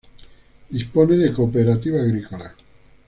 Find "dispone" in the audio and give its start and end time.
0.71-1.15